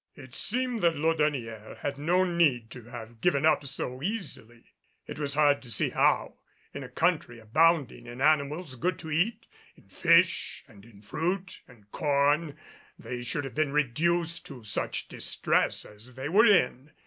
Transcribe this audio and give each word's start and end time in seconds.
It 0.15 0.33
seemed 0.33 0.81
that 0.81 0.95
Laudonnière 0.95 1.77
had 1.77 1.99
no 1.99 2.23
need 2.23 2.71
to 2.71 2.85
have 2.85 3.21
given 3.21 3.45
up 3.45 3.63
so 3.67 4.01
easily. 4.01 4.63
It 5.05 5.19
was 5.19 5.35
hard 5.35 5.61
to 5.61 5.69
see 5.69 5.89
how, 5.91 6.39
in 6.73 6.81
a 6.83 6.89
country 6.89 7.37
abounding 7.37 8.07
in 8.07 8.19
animals 8.19 8.73
good 8.77 8.97
to 8.97 9.11
eat, 9.11 9.45
in 9.75 9.89
fish 9.89 10.63
and 10.67 10.85
in 10.85 11.03
fruit 11.03 11.61
and 11.67 11.91
corn, 11.91 12.57
they 12.97 13.21
should 13.21 13.43
have 13.43 13.53
been 13.53 13.73
reduced 13.73 14.43
to 14.47 14.63
such 14.63 15.07
distress 15.07 15.85
as 15.85 16.15
they 16.15 16.27
were 16.29 16.47
in. 16.47 16.89